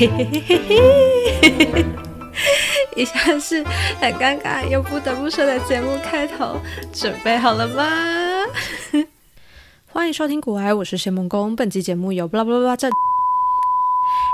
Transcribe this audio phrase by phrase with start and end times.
[0.00, 1.86] 嘿嘿嘿嘿嘿，
[2.96, 3.62] 以下是
[4.00, 6.58] 很尴尬又不得不说的节目开头，
[6.90, 8.46] 准备好了吗？
[9.92, 11.54] 欢迎收听古埃，我是谢梦工。
[11.54, 12.90] 本期节目由布拉布拉布拉正。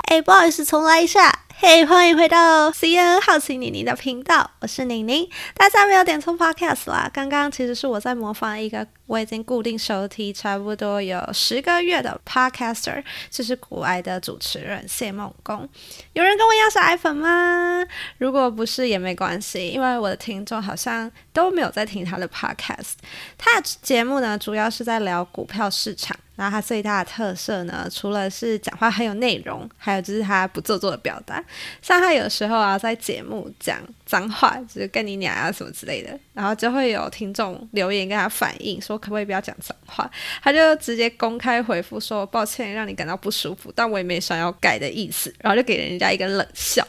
[0.09, 1.41] 哎，不好意思，重来一下。
[1.59, 5.29] 嘿，欢迎回到 C N 好奇妮妮的频道，我是妮妮。
[5.57, 15.69] 大家没有点错 Podcast 啦，刚刚其实是我在模仿一个我已经固定收听差不多有十个月的 Podcaster，就是古爱的主持人谢梦工。
[16.13, 17.85] 有人跟我一样是爱粉吗？
[18.19, 22.95] 如果不是也没关系，因为我的听众好像都没有在听他的 Podcast。
[23.39, 26.17] 他的节目呢，主要是在聊股票市场。
[26.37, 31.43] 然后他最大的特色呢，除了是讲话很有内容，还有就是他不做作的表达。
[31.81, 40.11] 像他有时候啊，在节目讲脏话，就是跟你娘啊什么之类的，然后就会有听众留言跟他反映说，可不可以不要讲脏话？
[40.43, 46.87] 他就直接公开回复说，抱歉让你感到不舒服，但我也没想要改的意思，然后就给人家一个冷笑。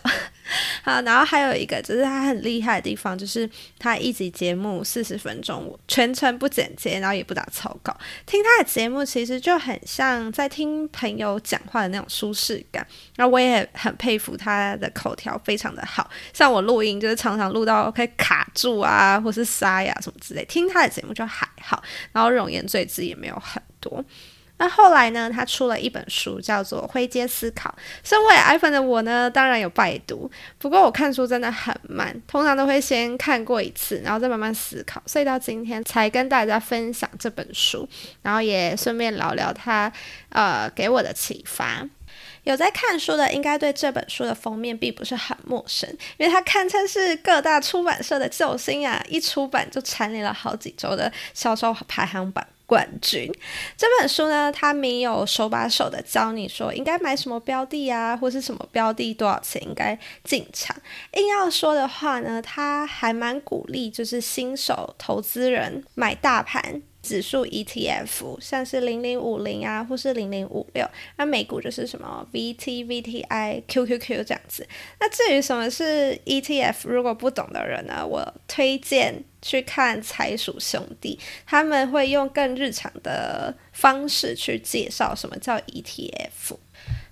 [0.83, 7.95] 好，然后还有一个就是他很厉害的地方，就是他一集节目四十分钟，全程不剪接，然后也不打草稿。
[8.25, 12.85] 听他的节目其实就很像在听朋友讲话的那种舒适感。
[13.15, 20.45] 然后我也很佩服他的口条非常的好，像我录音就是常常录到可以卡住啊，或是沙哑什么之类。
[20.45, 24.03] 听他的节目就还好，然后容颜赘字也没有很多。
[24.59, 25.29] 那后来呢？
[25.29, 27.69] 他出了一本书，叫做《灰阶思考》。
[28.03, 30.29] 身为 iPhone 的我呢，当然有拜读。
[30.57, 35.01] 不过我看书真的很慢，通常都会先看过一次，然后再慢慢思考。
[35.05, 37.87] 所以到今天才跟大家分享这本书，
[38.23, 39.91] 然后也顺便聊聊他
[40.29, 41.87] 呃给我的启发。
[42.43, 49.03] 有在看书的，应该对这本书的封面并不是很陌生，因为它堪称是各大出版社的救星啊！
[49.09, 52.43] 一出版就蝉联了好几周的销售排行榜。
[52.67, 53.31] 冠军
[53.75, 60.75] 这本书呢，它没有手把手的教你说应该买什么标的啊，或是什么标的多少钱应该进场。
[61.13, 66.81] 硬要说的话呢，它还蛮鼓励就是新手投资人买大盘。
[67.01, 70.85] 指数 ETF 像是零零五零啊，或是零零五六，
[71.15, 74.67] 那美股就是什么 VT、VTI、QQQ 这样子。
[74.99, 86.57] 那至于什么是 ETF，如果不懂的人呢，我推荐去看财鼠兄弟，他们会用更日常的方式去介绍什么叫 ETF。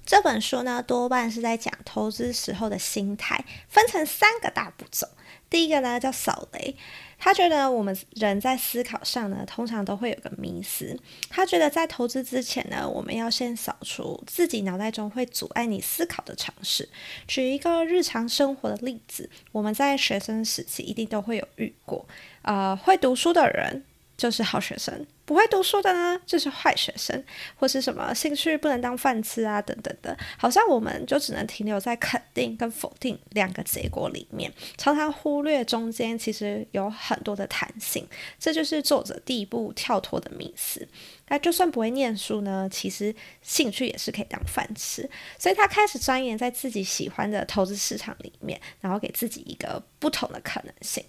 [0.06, 5.08] 这本书呢，多半是在讲投资时候的心态，分成三个大步骤。
[5.50, 6.76] 第一个呢叫扫雷。
[7.18, 10.98] 他觉得我们人在思考上呢，通常都会有个迷思。
[11.30, 16.88] 他觉得在投资之前呢，我们要先扫除自己脑袋中会阻碍你思考的尝试。
[17.28, 22.06] 举一个日常生活的例子，我们在学生时期一定都会有遇过，
[22.44, 23.84] 呃，会读书的人。
[24.18, 27.22] 就是好学生，不会读书的呢，就是坏学生，
[27.56, 38.08] 或是什么兴趣不能当饭吃啊，等等的，好像我们就只能停留在肯定跟否定两个结果里面，常常忽略中间其实有很多的弹性，
[38.40, 40.88] 这就是作者第一步跳脱的迷思。
[41.28, 51.04] 那就算不会念书呢，其实兴趣也是可以当饭吃，所以他开始钻研在自己喜欢的投资市场里面，然后给自己一个不同的可能性。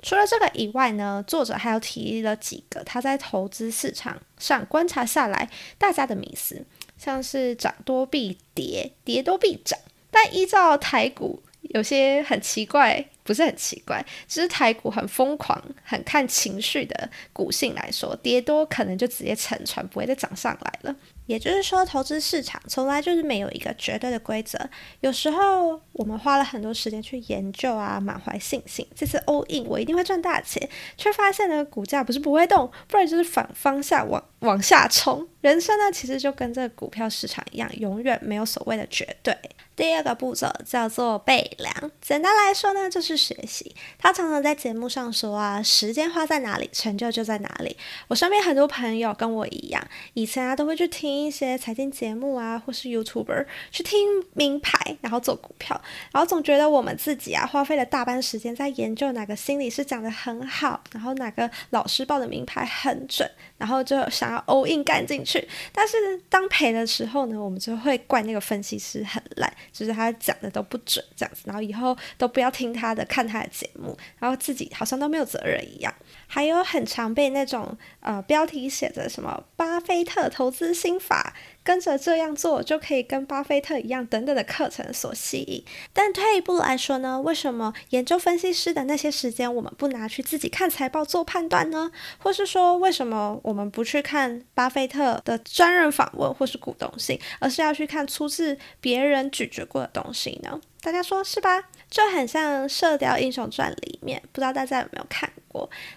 [0.00, 6.64] 除了这个以外呢，作者还有提了几个他在投资市场上观察下来大家的迷思，
[6.96, 9.78] 像是涨多必跌，跌多必涨。
[10.10, 20.96] 但依照台股有些很奇怪，不是很奇怪，只是台股很疯狂、很看情绪的股性来说，跌多可能就直接沉船，不会再涨上来了。
[21.28, 24.58] 也就是说，投资市场从来就是没有一个绝对的规则。
[25.00, 35.26] 有时候我们花了很多时间去研究啊，满怀信心，这次 all in 我一定会赚大钱，却发现呢，股价不是不会动，不然就是反方向往往下冲。
[35.40, 39.36] 人生呢，其实就跟这个股票市场一样，永远没有所谓的绝对。
[39.76, 43.72] 第二个步骤叫做备粮，简单来说呢，就是学习。
[43.96, 47.76] 他常常在节目上说啊，时间花在哪里，成就就在哪里。
[48.08, 49.80] 我身边很多朋友跟我一样，
[50.14, 55.80] 以前啊都会去听一些财经节目啊，或是 YouTuber 去听名牌，然后做股票，
[56.10, 65.46] 然后总觉得我们自己啊花费了大半时间在研究哪个心理师讲的很好，然后哪个老师报的名牌很准，然后就想然后 all in 干进去。
[65.72, 65.96] 但是
[66.28, 69.52] 当赔的时候呢，我们就会怪那个分析师很烂。
[69.72, 75.94] 就是他讲的都不准这样子，然后以后都不要听他的，看他的节目，然后自己好像都没有责任一样。
[76.26, 81.34] 还有很常被那种呃标题写着什么巴菲特投资心法。
[81.68, 85.62] 跟着这样做就可以跟巴菲特一样等等的课程所吸引。
[85.92, 91.92] 但退一步来说呢，为什么研究分析师的那些时间我们不拿去自己看财报做判断呢？
[92.16, 100.58] 或是说为什么我们不去看巴菲特的专人访问或是股东信，而是要去看出自别人咀嚼过的东西呢？
[100.80, 101.64] 大家说是吧？
[101.90, 105.30] 就很像《射雕英雄传》里面，不知道大家有没有看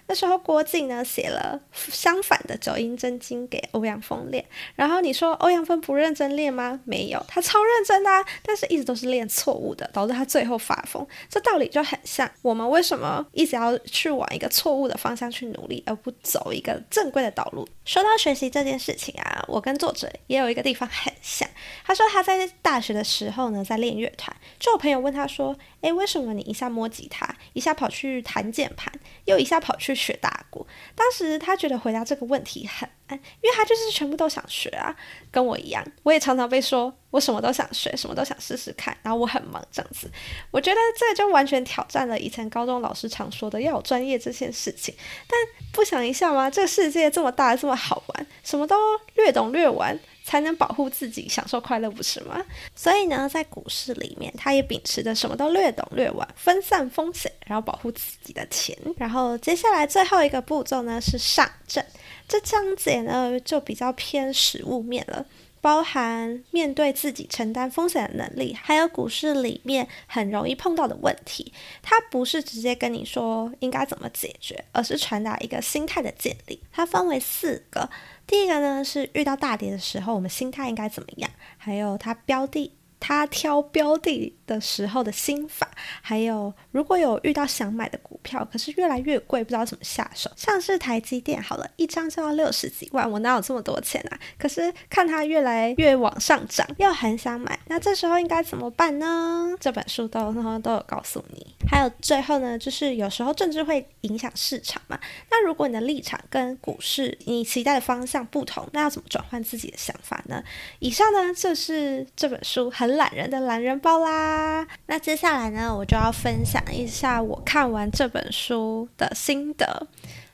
[0.07, 6.79] 那时候郭靖呢写了相反的九阴真经给欧阳锋练，然后你说欧阳锋不认真练吗？
[6.85, 8.09] 没有，他超认真的，
[8.43, 11.05] 但是一直都是练错误的，导致他最后发疯。
[11.29, 17.67] 这道理就很像，我们为什么一直要去往一个错误的方向去努力，而不走一个正规的道路？
[17.83, 21.49] 说到学习这件事情啊，我跟作者也有一个地方很像。
[21.83, 25.55] 他说他在大学的时候呢，在练乐团，就有朋友问他说。
[25.81, 28.91] 诶，为什么你一下摸吉他，一下跑去弹键盘，
[29.25, 30.65] 又一下跑去学打鼓？
[30.95, 34.95] 当时他觉得回答这个问题很难，因为他就是全部都想学啊，
[35.31, 40.09] 跟我一样，我也常常被说我什么都想学，什么都想试试看，然后我很忙这样子。
[40.51, 44.93] 我觉得这就完全挑战了以前高中老师常说的要有专业这件事情。
[45.27, 45.39] 但
[45.71, 46.49] 不想一下吗？
[46.49, 48.75] 这个世界这么大，这么好玩，什么都
[49.15, 49.99] 略懂略玩。
[50.31, 52.41] 才能保护自己，享受快乐，不是吗？
[52.73, 58.73] 所以呢，在股市里面，他也秉持着什么都略懂略玩，分散风险，然后保护自己的钱。
[58.95, 61.83] 然后接下来最后一个步骤呢是上证，
[62.29, 65.25] 这章节呢就比较偏实物面了，
[65.59, 71.51] 包含面对自己承担风险的能力，还有股市里面很容易碰到的问题。
[71.81, 76.57] 它不是直接跟你说应该怎么解决，而是传达一个心态的建立。
[76.71, 77.89] 它分为四个。
[78.31, 81.29] 第一个呢是遇到大跌的时候，我们心态应该怎么样？
[81.57, 82.71] 还有它标的。
[83.01, 85.67] 他挑标的的时候的心法，
[86.01, 90.29] 还有如果有遇到想买的股票，可是越来越贵，不知道怎么下手。
[90.37, 94.19] 像是台积电，好了一张就要六十几万，我哪有这么多钱啊？
[94.37, 99.49] 可是看它越来越往上涨，又很想买，那这时候应该怎么办呢？
[99.59, 101.55] 这本书都都有告诉你。
[101.67, 104.99] 还有最后呢，就是有时候政治会影响市场嘛。
[105.31, 110.43] 那如果你的立场跟股市你期待的方向不同，那要怎么转换自己的想法呢？
[110.77, 119.87] 以上呢，这是这本书很懒人的懒人包啦，那接下来呢，我就要分享一下我看完这本书的心得。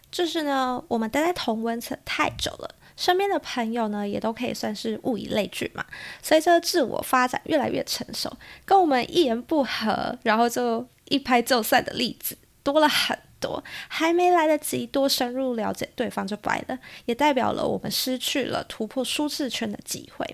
[0.09, 5.86] 就是呢，我们待在同温层太久了，身边的朋友呢，也都可以算是物以类聚嘛。
[6.24, 8.31] 随着自我发展越来越成熟，
[8.65, 20.25] 跟我们一言不合，然后就一拍就散的例子多了很多，还没来得及多深入了解对方就掰了，也代表了我们失去了突破舒适圈的机会。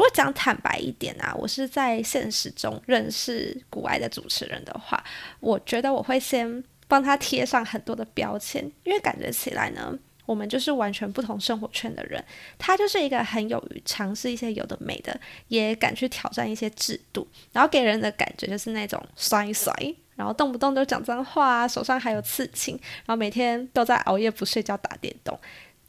[0.00, 5.04] 如果讲坦白一点啊，我是在现实中认识古爱的主持人的话，
[5.40, 9.94] 我觉得我会先帮他贴上很多的标签，因为感觉起来呢，
[10.24, 12.24] 我们就是完全不同生活圈的人。
[12.56, 19.70] 他就是一个很勇于尝试一些有的没的，也敢去挑战一些制度，然后给人的感觉就是那种衰衰，
[20.16, 22.74] 然后动不动都讲脏话啊，手上还有刺青，
[23.04, 25.38] 然后每天都在熬夜不睡觉打电动，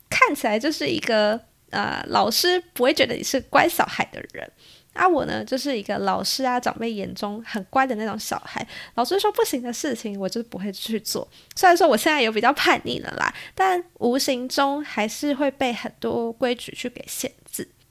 [0.10, 1.40] 看起来就是一个。
[1.72, 4.52] 呃，老师不会觉得你是乖小孩的人，
[4.94, 8.66] 啊，我呢就是一个老师啊长辈眼中很乖的那种小孩。
[8.96, 11.28] 老师说不行的事情，我就不会去做。
[11.56, 17.32] 虽然说我现在有比较叛逆了啦，但无形中还是会被很多规矩去给限。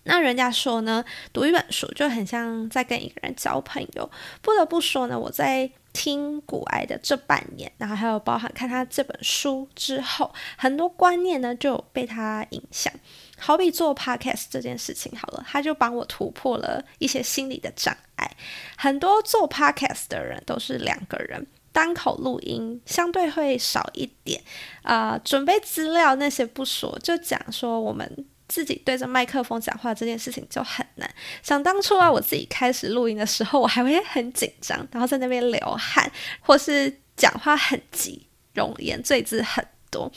[0.04, 4.10] 那人家说呢，读一本书就很像在跟一个人交朋友。
[4.40, 12.92] 不得不说呢，我在听古埃的这半年，然后还有包含看他这本书之后，很多观念呢就被他影响。
[13.38, 18.30] 好比做 podcast 这件事情好了，他就帮我突破了一些心理的障碍。
[18.76, 24.42] 很多做 podcast 的人都是两个人单口录音，相对会少一点。
[24.82, 31.08] 啊，准备资料那些不说，就讲说我们自己对着麦克风讲话这件事情就很难。
[31.40, 40.10] 想当初啊，我自己开始录音的时候，我还会很紧张，然后在那边流汗，或是讲话很急，容颜赘字很多。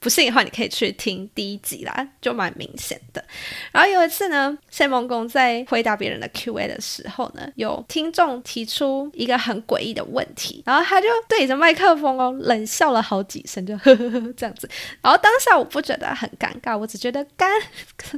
[0.00, 3.22] 不信的话，你可以去听第一集啦，就蛮明显的。
[3.70, 14.68] 然后有一次呢，谢梦公在回答别人的 Q&A 的时候呢，有听众提出一个很诡异的问题，然后他就对着麦克风哦冷笑了好几声，就呵呵呵这样子。
[15.02, 17.50] 然后当下我不觉得很尴尬，我只觉得干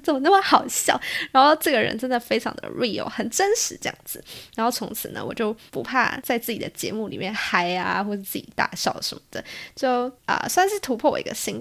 [0.04, 0.98] 怎么那么好笑。
[1.32, 4.22] 然后这个人真的非常的 real，很真实这样子。
[4.54, 11.60] 然后从此呢，我就不怕在自己的节目里面嗨啊，或者自己大笑什么的，就啊算是突破我一个心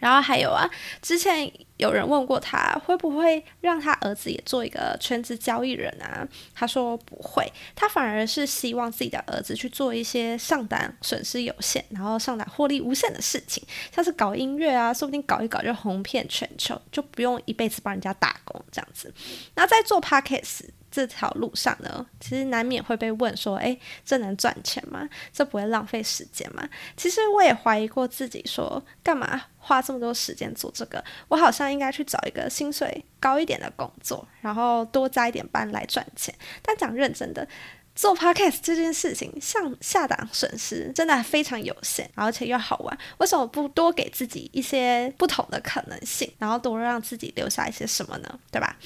[0.00, 0.68] 然后还有啊，
[1.00, 6.26] 之前有人问过他会不会让他儿子也做一个全职交易人啊？
[6.54, 13.62] 他说不会，他反而是希望自己的儿子去做一些上单损失有限，然后上单获利无限的事情，
[13.92, 19.12] 像是搞音乐啊，说不定搞一搞就红遍全球，就不用一辈子帮人家打工这样子。
[19.56, 25.08] 那在做 podcast 这条路上呢，其实难免会被问说：“诶，这能赚钱吗？
[25.32, 31.02] 这不会浪费时间吗？”其实我也怀疑过自己，说干嘛花这么多时间做这个？
[31.26, 36.34] 我好像应该去找一个薪水高一点的工作，然后多加一点班来赚钱。
[36.62, 37.46] 但讲认真的，
[37.94, 42.98] 做 podcast 这件事情，像下档损失真的非常有限，而且又好玩。
[43.18, 48.38] 为什么不多给自己一些不同的可能性，然后多让自己留下一些什么呢？
[48.50, 48.76] 对吧？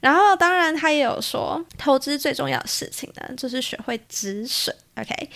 [0.00, 4.74] 然后，当然，他也有说，投资最重要的事情呢，就是学会止损。
[4.96, 5.30] OK，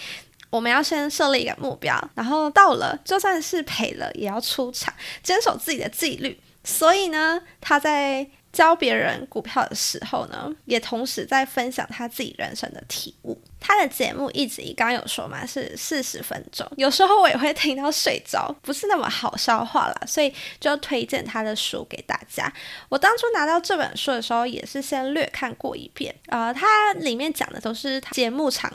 [0.51, 6.37] 我们要先设立一个目标，然后到了，就算是赔了，也要出场，坚守自己的纪律。
[6.67, 8.29] 所以呢，他在。
[8.53, 13.39] 教别人股票的时候呢，也同时在分享他自己人生的体悟。
[13.67, 22.53] 他的节目一直刚有说嘛，是四十分钟，有时候我也会听到睡着，不是那么好消化啦，所以就推荐他的书给大家。
[22.89, 28.73] 我当初拿到这本书的时候，也是先略看过一遍，呃，它里面讲的都是节目常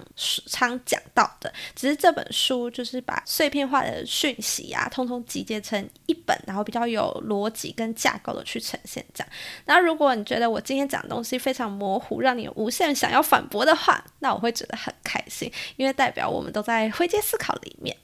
[0.47, 9.33] 常讲到的，只是这本书就是把碎片化的讯息啊，通通集结成一本，然后比较有逻辑跟架构的去呈现这样。
[9.65, 17.95] 那如果你觉得我今天讲的东西非常模糊，让你无限想要反驳的话，那我会觉得很开心，因为代表我们都在灰阶思考里面。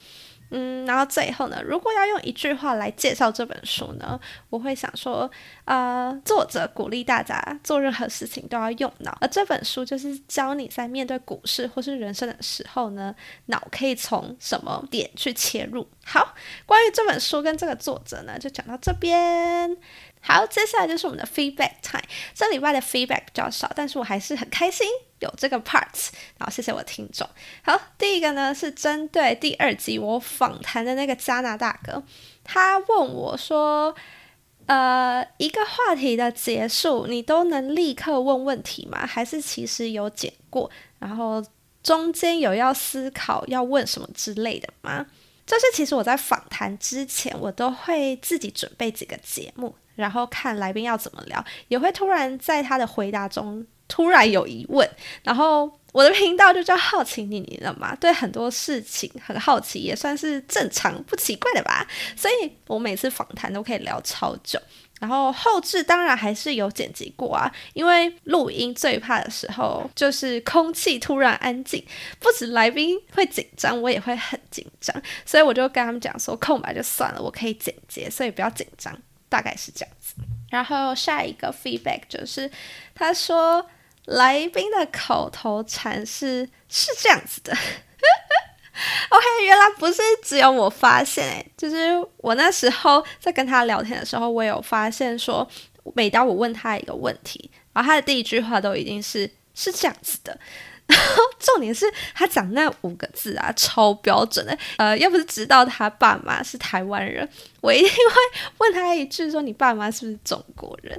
[0.50, 4.18] 嗯，然后最后呢，如果要用一句话来介绍这本书呢，
[4.48, 5.30] 我会想说，
[5.66, 13.14] 呃，作者鼓励大家做任何事情都要用脑，而这本书就是教你在面对股市或是人生的时候呢，
[13.46, 15.86] 脑可以从什么点去切入。
[16.06, 19.76] 好，关于这本书跟这个作者呢，就讲到这边。
[20.22, 22.02] 好，接下来就是我们的 feedback time。
[22.34, 24.88] 这礼拜的 feedback 比较少，但是我还是很开心
[25.20, 26.08] 有这个 parts，。
[26.38, 27.28] 然后谢谢我听众。
[27.62, 32.02] 好，第一个呢是针对第二集我访谈的那个加拿大哥，
[32.44, 33.94] 他问我说
[34.66, 39.06] ：“呃，一个话题的结束，你都能立刻问问题吗？
[39.06, 41.44] 还是其实有剪过，然后
[41.82, 45.06] 中间有要思考要问什么之类的吗？”
[45.46, 49.74] 就是其实我在访谈之前，我都会自己准备几个节目。
[49.94, 54.88] 然后看来宾要怎么聊，也会突然在他的回答中突然有疑问。
[55.24, 61.86] 然后我的频道就叫好奇你你了嘛，对很多事情很好奇，也算是正常不奇怪的吧。
[62.14, 64.60] 所以我每次访谈都可以聊超久。
[65.00, 71.84] 然后后置当然还是有剪辑过啊，因为录音最怕的时候就是空气突然安静，
[72.18, 74.94] 不止来宾会紧张，我也会很紧张。
[75.24, 78.92] 所以我就跟他们讲说，空白就算了，我可以剪接，所以不要紧张。
[79.30, 80.14] 大概是这样子，
[80.50, 82.50] 然后下一个 feedback 就是
[82.94, 83.64] 他说
[84.08, 87.52] 来宾的口头禅是是这样子的。
[89.10, 91.76] OK，原来不是只有我发现诶，就是
[92.18, 95.46] 我那时候在跟他聊天的时候，我有发现说，
[95.94, 100.38] 每当我问他一个问题，然后他的第一句话都已经是是这样子的。
[100.88, 104.58] 然 后重点是他讲那五个字啊，超标准的。
[104.78, 107.28] 呃，要不是知道他爸妈是台湾人，
[107.60, 110.98] 我一定会问他一句说：“你爸妈是不是中国人？”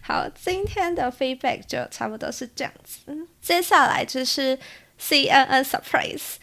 [0.00, 3.00] 好，今天的 feedback 就差不多是这样子。
[3.40, 4.56] 接下来就是
[5.00, 6.36] CNN surprise。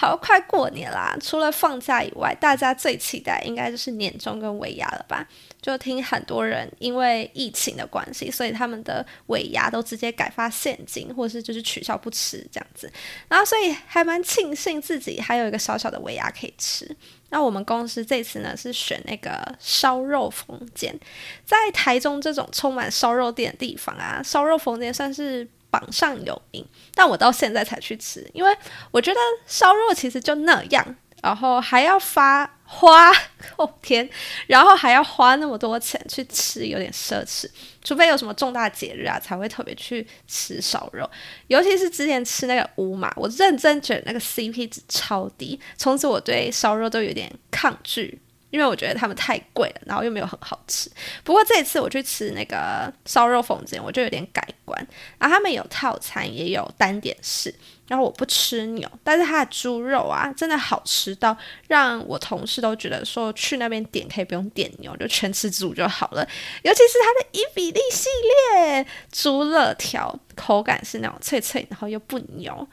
[0.00, 1.16] 好，快过年啦！
[1.20, 5.26] 除了放假以外，大家最期待应该就是年终跟尾牙了吧？
[5.60, 12.88] 就听很多人因为疫情的关系，所以他们的尾牙都直接改发现金，或是就是取消不吃这样子。
[13.26, 16.88] 然后，所以还蛮庆幸自己还有一个小小的尾牙可以吃。
[17.30, 20.96] 那我们公司这次呢是选那个烧肉风间，
[21.44, 25.48] 在台中这种充满烧肉店的地方啊，烧肉风间算是。
[25.70, 28.56] 榜上有名，但我到现在才去吃，因为
[28.90, 33.10] 我觉得烧肉其实就那样，然后还要发花，
[33.56, 34.08] 哦天，
[34.46, 37.48] 然后还要花那么多钱去吃，有点奢侈。
[37.82, 41.08] 除非有什么重大节日啊，才会特别去吃烧肉。
[41.46, 48.20] 尤其是之前吃那个乌马，我认真觉得那个 CP 值超低，从此我对烧肉都有点抗拒。
[48.50, 50.90] 因为我觉得他们太贵了，然后又没有很好吃。
[51.22, 54.86] 不过这次我去吃那个烧肉风间，我就有点改观。
[55.18, 57.54] 然后他们有套餐，也有单点式。
[57.86, 61.34] 然后我不吃牛，但是它的猪肉啊，真的好吃到
[61.68, 66.22] 让我同事都觉得说去那边点可以不用点牛，就全吃猪就好了。
[66.62, 68.10] 尤其是它的伊比利系
[68.52, 72.68] 列猪肋条，口感是那种脆脆，然后又不牛。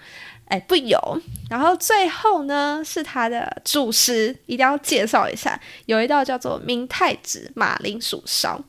[0.46, 1.00] 哎，不油。
[1.50, 5.60] 然后最后呢，是它的主食，一定要介绍一下。
[5.86, 8.60] 有一道叫做明太子马铃薯烧，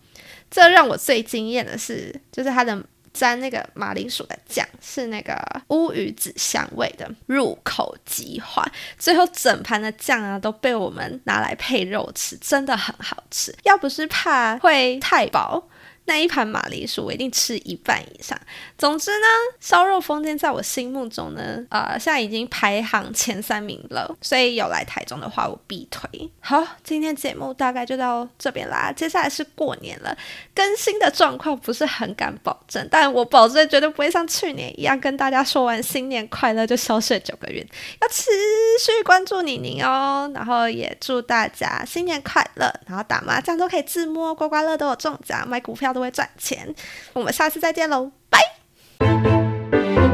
[0.51, 5.35] 这让我最惊艳的是，就是它的沾那个马铃薯的酱是那个
[5.69, 8.67] 乌鱼子香味的，入口即化。
[8.99, 13.55] 最后整盘的酱啊都被我们拿来配肉吃，真的很好吃。
[13.65, 15.67] 要不是怕会太饱。
[16.07, 18.39] 那一盘马铃薯我一定吃一半以上。
[18.79, 19.27] 总之呢，
[19.61, 24.17] 烧肉风间在我心目中呢，呃，现在已经排行前三名了。
[24.23, 26.31] 所以有来台中的话，我必推。
[26.39, 28.93] 好，今天节目大概就到这边啦。
[28.95, 30.17] 接下来是过年了，
[30.55, 37.67] 更新的状况不是很敢保证，但我保证绝对不会像去年一样跟大家说完新年快乐就消失九个月。
[38.01, 38.31] 要持
[38.79, 45.96] 续关注你宁哦，然后也祝大家新年快乐，然后打麻将都可以自摸，刮刮乐都有中奖，买股票。
[45.97, 46.75] 都会赚钱。
[47.15, 50.06] 我们下次再见喽拜。